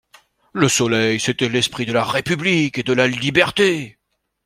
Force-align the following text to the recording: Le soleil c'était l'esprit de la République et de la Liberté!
Le 0.53 0.67
soleil 0.67 1.19
c'était 1.19 1.47
l'esprit 1.47 1.85
de 1.85 1.93
la 1.93 2.03
République 2.03 2.79
et 2.79 2.83
de 2.83 2.91
la 2.93 3.07
Liberté! 3.07 3.99